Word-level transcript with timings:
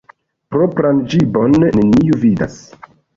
Propran 0.53 1.01
ĝibon 1.13 1.53
neniu 1.65 2.17
vidas. 2.25 2.57